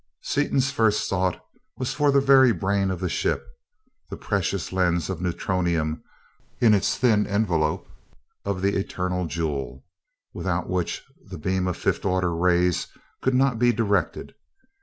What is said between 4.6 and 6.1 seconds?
lens of neutronium